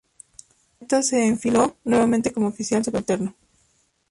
[0.79, 3.35] Urdaneta se enfiló nuevamente como oficial subalterno.